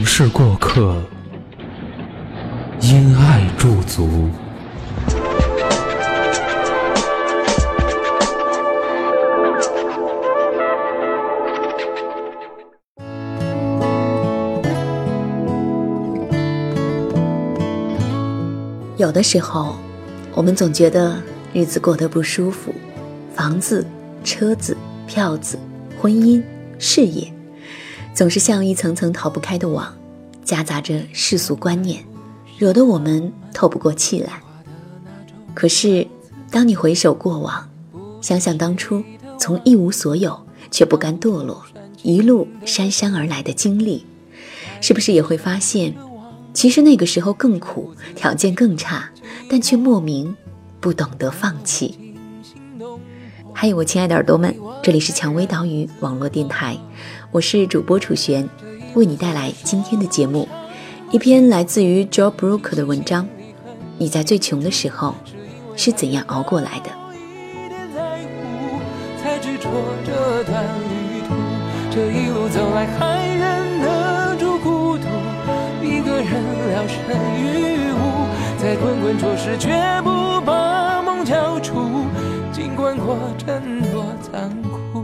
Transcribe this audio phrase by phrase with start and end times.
[0.00, 0.96] 城市过客，
[2.80, 4.30] 因爱驻足。
[18.96, 19.76] 有的时候，
[20.32, 22.74] 我们总觉得日子过得不舒服，
[23.34, 23.86] 房子、
[24.24, 24.74] 车子、
[25.06, 25.58] 票子、
[26.00, 26.42] 婚姻、
[26.78, 27.30] 事业。
[28.14, 29.94] 总是像一层层逃不开的网，
[30.44, 32.04] 夹杂着世俗观念，
[32.58, 34.42] 惹得我们透不过气来。
[35.54, 36.06] 可是，
[36.50, 37.68] 当你回首过往，
[38.20, 39.02] 想想当初
[39.38, 40.38] 从一无所有
[40.70, 41.64] 却不甘堕落，
[42.02, 44.04] 一路姗姗而来的经历，
[44.80, 45.94] 是不是也会发现，
[46.52, 49.10] 其实那个时候更苦，条件更差，
[49.48, 50.36] 但却莫名
[50.80, 52.09] 不懂得放弃。
[53.60, 56.74] 还有我亲爱的耳朵们，这里是蔷薇岛屿网络电台。
[57.30, 58.48] 我是主播楚璇，
[58.94, 60.48] 为你带来今天的节目。
[61.10, 63.28] 一篇来自于 Joe Brooker 的文章：
[63.98, 65.14] 你在最穷的时候
[65.76, 66.90] 是怎样熬过来的？
[78.58, 79.70] 在滚滚浊世绝
[80.02, 80.29] 不，
[82.60, 85.02] 尽管过程多残酷。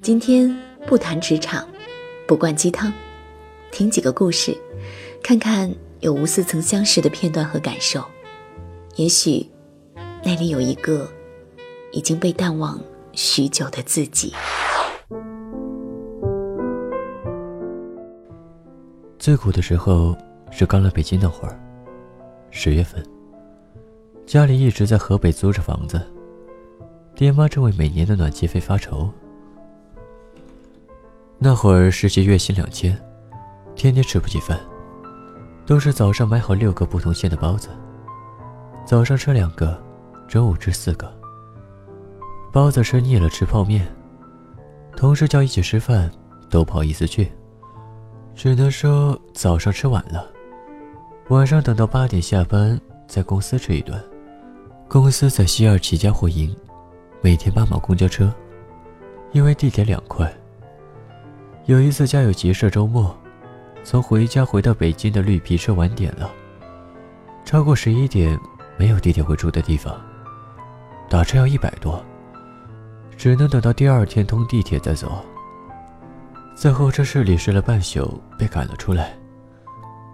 [0.00, 1.66] 今天不谈职场，
[2.28, 2.92] 不灌鸡汤，
[3.72, 4.56] 听几个故事，
[5.24, 8.04] 看看有无似曾相识的片段和感受。
[8.94, 9.44] 也许
[10.22, 11.10] 那里有一个
[11.90, 12.80] 已经被淡忘
[13.12, 14.32] 许久的自己。
[19.18, 20.16] 最苦的时候
[20.50, 21.58] 是刚来北京那会儿，
[22.50, 23.04] 十月份，
[24.24, 26.00] 家里一直在河北租着房子，
[27.14, 29.10] 爹妈正为每年的暖气费发愁。
[31.38, 32.98] 那会儿实习月薪两千，
[33.74, 34.58] 天天吃不起饭，
[35.66, 37.68] 都是早上买好六个不同馅的包子，
[38.86, 39.78] 早上吃两个，
[40.26, 41.12] 中午吃四个。
[42.52, 43.86] 包子吃腻了吃泡面，
[44.96, 46.10] 同事叫一起吃饭
[46.48, 47.30] 都不好意思去，
[48.34, 50.32] 只能说早上吃晚了，
[51.28, 54.00] 晚上等到八点下班在公司吃一顿。
[54.86, 56.54] 公司在西二旗家货营，
[57.20, 58.32] 每天八毛公交车，
[59.32, 60.32] 因为地铁两块。
[61.64, 63.12] 有一次家有急事，周末
[63.82, 66.30] 从回家回到北京的绿皮车晚点了，
[67.44, 68.38] 超过十一点
[68.76, 70.00] 没有地铁会住的地方，
[71.10, 72.00] 打车要一百多，
[73.16, 75.20] 只能等到第二天通地铁再走。
[76.54, 79.12] 在候车室里睡了半宿，被赶了出来，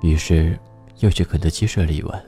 [0.00, 0.58] 于是
[1.02, 2.24] 又去肯德基睡了一晚。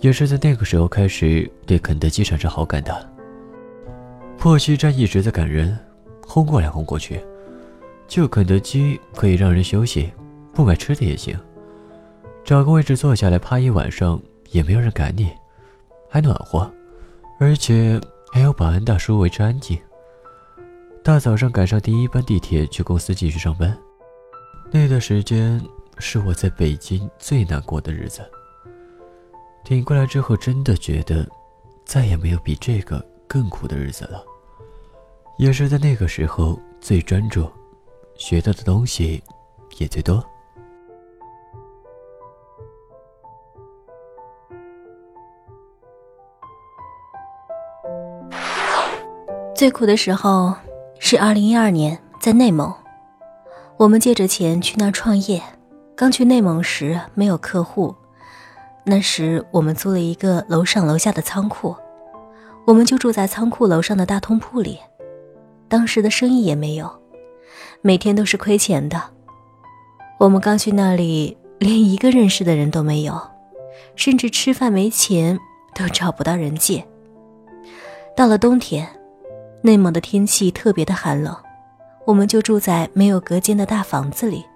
[0.00, 3.10] 也是在那个时候开始对肯德基产生好感的。
[4.38, 5.76] 破西站一直在赶人，
[6.26, 7.20] 轰过来轰过去。
[8.08, 10.10] 就肯德基可以让人休息，
[10.52, 11.38] 不买吃的也行。
[12.42, 15.30] 找个位置坐下来趴一晚上，也没有人赶你，
[16.08, 16.68] 还暖和，
[17.38, 18.00] 而且
[18.32, 19.78] 还有保安大叔维持安静。
[21.04, 23.76] 大早上赶上第一班地铁去公司继续上班，
[24.70, 25.60] 那段时间
[26.00, 28.22] 是我在北京最难过的日子。
[29.62, 31.28] 挺过来之后，真的觉得
[31.84, 34.24] 再也没有比这个更苦的日子了。
[35.38, 37.48] 也是在那个时候最专注。
[38.16, 39.22] 学到的东西
[39.78, 40.22] 也最多。
[49.54, 50.54] 最苦的时候
[50.98, 52.70] 是二零一二年，在内蒙，
[53.78, 55.42] 我们借着钱去那创业。
[56.00, 57.94] 刚去内蒙时没有客户，
[58.84, 61.76] 那时我们租了一个楼上楼下的仓库，
[62.66, 64.78] 我们就住在仓库楼上的大通铺里。
[65.68, 66.90] 当时的生意也没有。
[67.82, 68.98] 每天都是亏钱的。
[70.18, 73.20] 我们刚去那里，连一个认识的人都没有，
[73.94, 75.38] 甚至吃饭没钱
[75.74, 76.82] 都找不到人借。
[78.16, 78.88] 到了冬天，
[79.60, 81.36] 内蒙的天气特别的寒冷，
[82.06, 84.46] 我们就住在没有隔间的大房子里。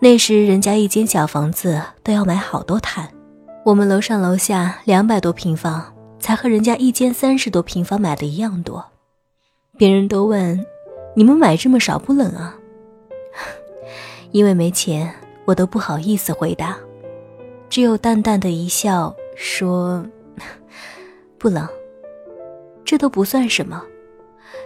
[0.00, 3.08] 那时人家一间小房子都要买好多炭，
[3.64, 5.82] 我们楼上楼下两百多平方，
[6.18, 8.84] 才和人家一间三十多平方买的一样多。
[9.76, 10.64] 别人都问
[11.16, 12.56] ：“你们买这么少不冷啊？”
[14.32, 15.12] 因为没钱，
[15.44, 16.76] 我都不好意思回答，
[17.68, 20.04] 只有淡淡的一笑，说
[21.38, 21.66] ：“不冷。”
[22.84, 23.82] 这都不算什么，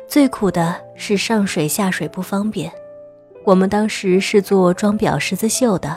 [0.08, 2.70] 最苦的是上水下水不方便。
[3.48, 5.96] 我们当时是做装裱十字绣的，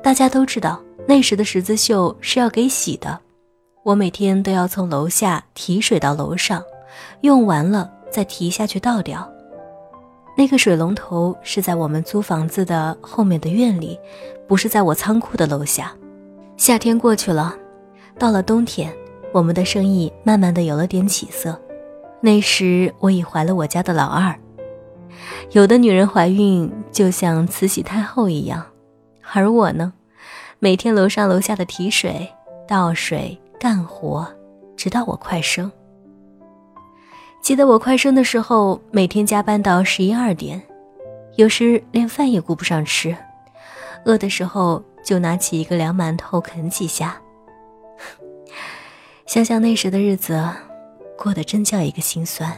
[0.00, 0.80] 大家都知道。
[1.08, 3.18] 那时的十字绣是要给洗的，
[3.82, 6.62] 我每天都要从楼下提水到楼上，
[7.22, 9.28] 用完了再提下去倒掉。
[10.36, 13.98] 那个水龙头是在我们租房子的后面的院里，
[14.46, 15.92] 不是在我仓库的楼下。
[16.56, 17.56] 夏天过去了，
[18.20, 18.94] 到了冬天，
[19.32, 21.60] 我们的生意慢慢的有了点起色。
[22.20, 24.32] 那时我已怀了我家的老二，
[25.52, 28.64] 有的女人怀孕就像慈禧太后一样，
[29.32, 29.92] 而我呢？
[30.58, 32.28] 每天楼上楼下的提水、
[32.66, 34.26] 倒水、干活，
[34.76, 35.70] 直到我快生。
[37.40, 40.60] 记得我快生的时候，每天加班到十一二点，
[41.36, 43.16] 有时连饭也顾不上吃，
[44.04, 47.16] 饿的时候就拿起一个凉馒头啃几下。
[49.26, 50.44] 想想那时的日子，
[51.16, 52.52] 过得真叫一个心酸。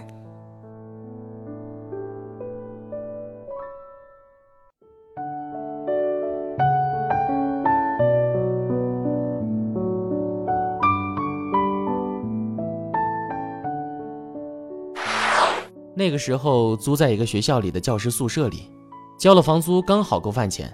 [16.01, 18.71] 那个时候租在一个学校里的教师宿舍里，
[19.19, 20.73] 交了房租刚好够饭钱，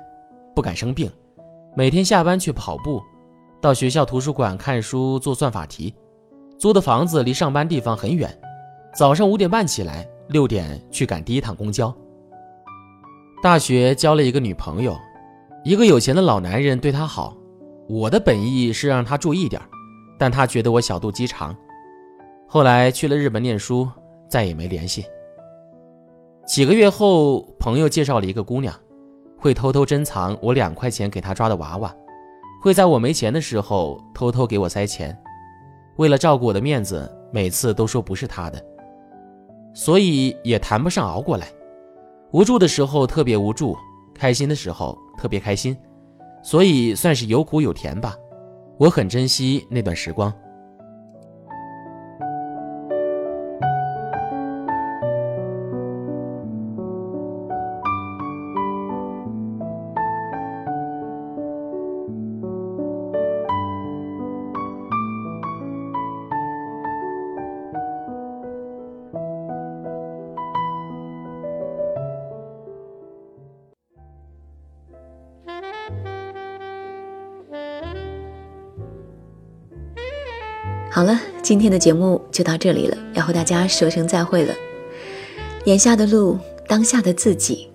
[0.54, 1.10] 不敢生病，
[1.76, 3.02] 每天下班去跑步，
[3.60, 5.92] 到学校图书馆看书做算法题。
[6.56, 8.32] 租的房子离上班地方很远，
[8.94, 11.92] 早上五点半起来，六点去赶第一趟公交。
[13.42, 14.96] 大学交了一个女朋友，
[15.64, 17.36] 一个有钱的老男人对她好，
[17.88, 19.60] 我的本意是让她注意点，
[20.20, 21.52] 但他觉得我小肚鸡肠。
[22.46, 23.88] 后来去了日本念书，
[24.30, 25.04] 再也没联系。
[26.46, 28.72] 几个月后，朋友介绍了一个姑娘，
[29.36, 31.92] 会偷偷珍藏我两块钱给她抓的娃娃，
[32.62, 35.16] 会在我没钱的时候偷偷给我塞钱。
[35.96, 38.64] 为了照顾我的面子，每次都说不是她的，
[39.74, 41.48] 所以也谈不上熬过来。
[42.30, 43.76] 无助的时候特别无助，
[44.14, 45.76] 开心的时候特别开心，
[46.44, 48.14] 所以算是有苦有甜吧。
[48.78, 50.32] 我很珍惜那段时光。
[80.96, 84.54] 好了，今天的节目就到这里了，要和大家说声再会了。
[85.66, 87.68] 眼下的路，当下的自己，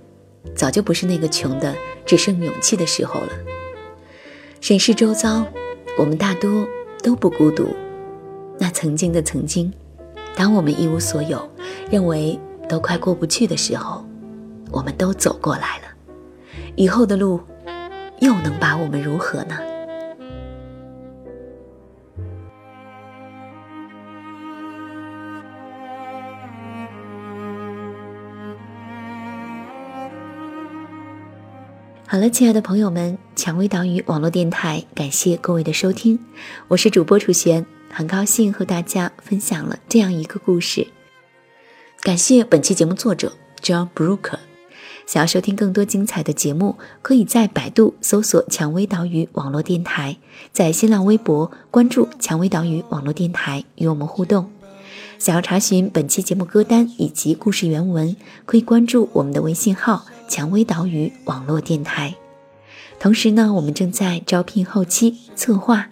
[0.56, 3.30] 早就不是那个穷的只剩勇气的时候了。
[4.60, 5.46] 审视周遭，
[6.00, 6.68] 我们大多
[7.04, 7.68] 都不孤独。
[8.58, 9.72] 那曾经的曾经，
[10.36, 11.48] 当我们一无所有，
[11.92, 14.04] 认为都快过不去的时候，
[14.72, 15.84] 我们都走过来了。
[16.76, 17.40] 以后的路，
[18.18, 19.60] 又能把我们如何呢？
[32.12, 36.20] 好了，亲爱的朋友们，蔷薇岛屿网络电台，感谢各位的收听，
[36.68, 40.86] 我是主播楚璇，很高兴和大家分享了这样一个故事。
[42.02, 44.40] 感谢本期节目作者 John Brooker。
[45.08, 50.18] 想要收听更多精彩的节目，可以在百度搜索“蔷薇岛屿网络电台”，
[50.52, 54.52] 在新浪微博关注“蔷薇岛屿网络电台”与我们互动。
[55.18, 58.14] 想要查询本期节目歌单以及故事原文，
[58.46, 60.06] 可以关注我们的微信号。
[60.32, 62.16] 蔷薇岛屿网络电台，
[63.02, 65.90] 同时呢，我们正在招聘后期策划。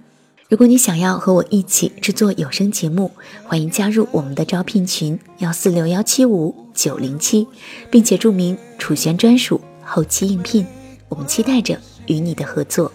[0.48, 3.12] 如果你想要和我一起制作有声节目，
[3.44, 7.46] 欢迎加入我们的招聘群幺四六幺七五九零七，
[7.92, 10.66] 并且注明楚璇专属后期应聘。
[11.10, 11.78] 我们期待着
[12.08, 12.90] 与你的合作。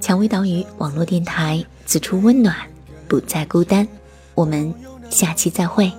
[0.00, 2.54] 蔷薇岛屿网络电台，自处温暖，
[3.08, 3.86] 不再孤单。
[4.36, 4.72] 我们
[5.10, 5.90] 下期再会。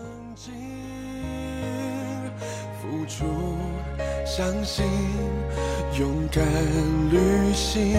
[4.37, 4.85] 相信，
[5.97, 6.43] 勇敢
[7.09, 7.93] 旅行，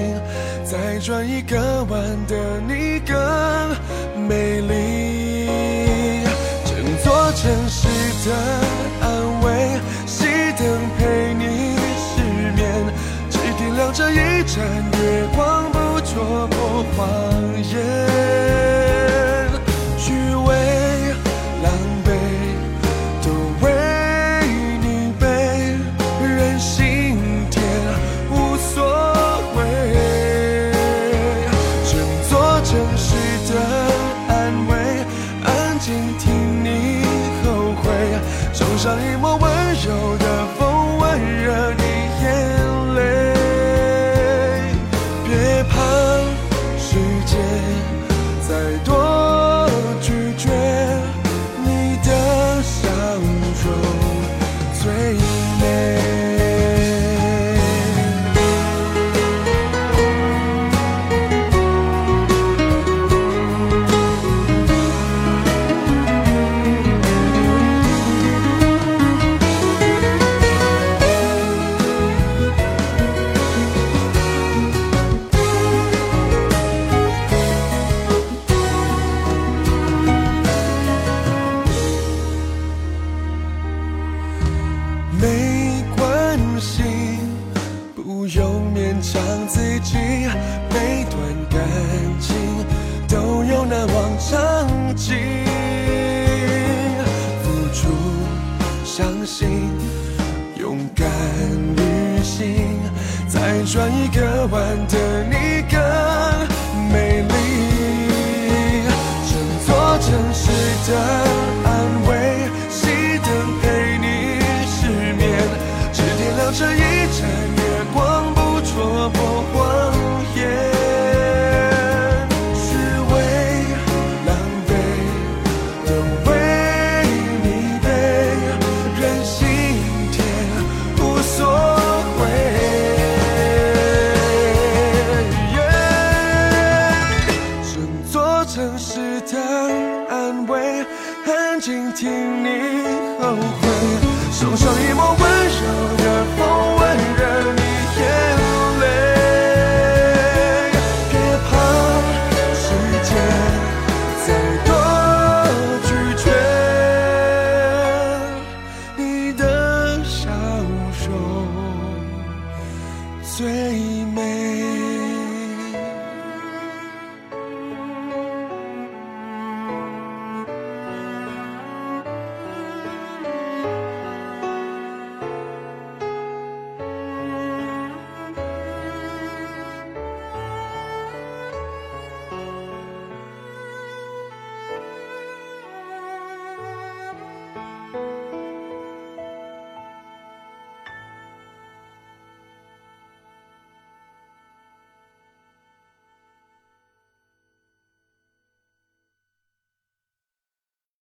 [0.66, 5.05] 再转一个弯的你更美丽。
[103.64, 105.80] 转一个弯的你更
[106.92, 108.82] 美丽
[109.28, 110.50] 整座城市
[110.90, 111.25] 的